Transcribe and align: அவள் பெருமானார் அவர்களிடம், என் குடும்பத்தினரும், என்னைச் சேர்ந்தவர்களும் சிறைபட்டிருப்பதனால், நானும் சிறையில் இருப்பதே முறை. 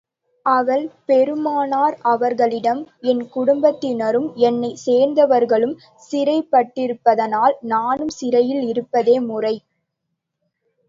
அவள் 0.45 0.85
பெருமானார் 1.05 1.97
அவர்களிடம், 2.03 2.79
என் 3.01 3.29
குடும்பத்தினரும், 3.29 4.33
என்னைச் 4.41 4.81
சேர்ந்தவர்களும் 4.85 5.75
சிறைபட்டிருப்பதனால், 6.11 7.55
நானும் 7.67 8.13
சிறையில் 8.17 8.63
இருப்பதே 8.67 9.19
முறை. 9.27 9.55